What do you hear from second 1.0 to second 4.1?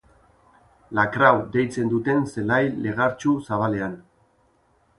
Crau deitzen duten zelai legartsu zabalean.